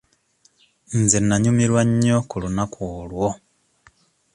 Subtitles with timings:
[0.99, 3.27] Nze nnanyumirwa nnyo ku lunaku olwo.